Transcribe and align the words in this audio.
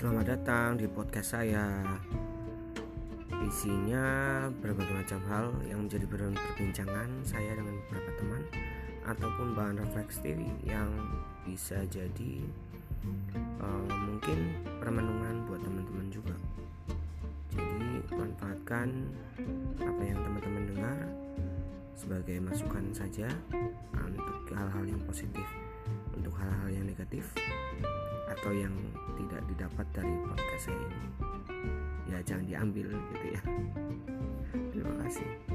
Selamat 0.00 0.32
datang 0.32 0.80
di 0.80 0.88
podcast 0.88 1.36
saya. 1.36 1.84
Isinya 3.44 4.48
berbagai 4.48 4.96
macam 4.96 5.20
hal 5.28 5.52
yang 5.68 5.84
menjadi 5.84 6.08
bahan 6.08 6.32
perbincangan 6.40 7.08
saya 7.20 7.52
dengan 7.52 7.76
beberapa 7.84 8.10
teman 8.16 8.42
ataupun 9.04 9.52
bahan 9.52 9.76
refleksi 9.84 10.40
yang 10.64 10.88
bisa 11.44 11.84
jadi 11.92 12.40
uh, 13.60 13.84
mungkin 13.92 14.64
permenungan 14.80 15.44
buat 15.44 15.60
teman-teman 15.68 16.08
juga. 16.08 16.36
Jadi 17.52 18.00
manfaatkan 18.16 19.04
apa 19.84 20.00
yang 20.00 20.16
teman-teman 20.16 20.64
dengar 20.64 20.98
sebagai 21.92 22.40
masukan 22.40 22.88
saja 22.96 23.28
untuk 23.92 24.48
hal-hal 24.48 24.80
yang 24.80 25.00
positif, 25.04 25.44
untuk 26.16 26.32
hal-hal 26.40 26.72
yang 26.72 26.88
negatif 26.88 27.28
atau 28.40 28.56
yang 28.56 28.72
tidak 29.20 29.44
didapat 29.52 29.86
dari 29.92 30.14
podcast 30.24 30.72
saya 30.72 30.80
ini. 30.80 31.08
Ya 32.08 32.18
jangan 32.24 32.48
diambil 32.48 32.88
gitu 32.88 33.26
ya. 33.36 33.42
Terima 34.72 34.94
kasih 35.04 35.49